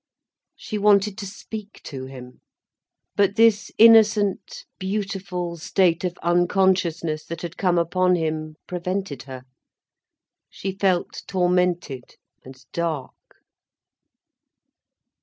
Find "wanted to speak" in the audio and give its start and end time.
0.79-1.79